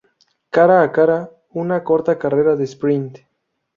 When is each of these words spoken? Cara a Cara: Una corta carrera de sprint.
Cara 0.57 0.77
a 0.85 0.87
Cara: 0.95 1.19
Una 1.65 1.79
corta 1.91 2.17
carrera 2.25 2.57
de 2.63 2.71
sprint. 2.73 3.11